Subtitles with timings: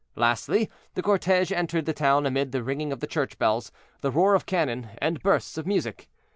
[0.15, 4.33] Lastly, the cortege entered the town amid the ringing of the church bells, the roar
[4.33, 6.09] of cannon, and bursts of music.